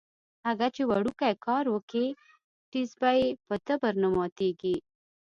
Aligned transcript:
اگه 0.49 0.67
چې 0.75 0.81
وړوکی 0.89 1.33
کار 1.45 1.65
وکي 1.69 2.05
ټيز 2.71 2.89
يې 3.17 3.25
په 3.47 3.55
تبر 3.67 3.93
نه 4.03 4.09
ماتېږي. 4.15 4.75